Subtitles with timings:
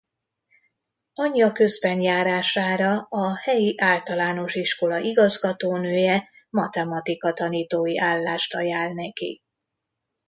[1.13, 9.41] Anyja közbenjárására a helyi általános iskola igazgatónője matematika tanítói állást ajánl neki.